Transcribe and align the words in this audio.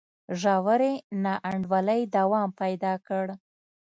ژورې 0.41 0.93
نا 1.23 1.33
انډولۍ 1.49 2.01
دوام 2.15 2.49
پیدا 2.61 2.93
کړ. 3.07 3.25